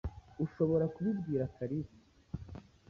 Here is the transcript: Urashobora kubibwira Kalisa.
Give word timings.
Urashobora 0.43 0.85
kubibwira 0.95 1.43
Kalisa. 1.55 1.99